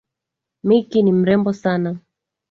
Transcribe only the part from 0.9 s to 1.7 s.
ni mrembo